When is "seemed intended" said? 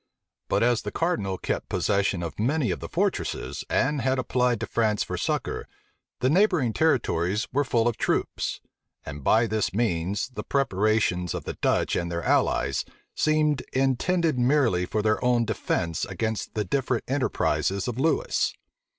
13.13-14.39